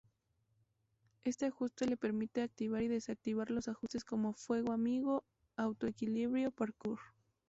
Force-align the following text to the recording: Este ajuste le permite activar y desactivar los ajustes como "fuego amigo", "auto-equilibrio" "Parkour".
Este 1.25 1.45
ajuste 1.45 1.85
le 1.85 1.95
permite 1.95 2.41
activar 2.41 2.81
y 2.81 2.87
desactivar 2.87 3.51
los 3.51 3.67
ajustes 3.67 4.03
como 4.03 4.33
"fuego 4.33 4.71
amigo", 4.73 5.23
"auto-equilibrio" 5.57 6.49
"Parkour". 6.49 6.97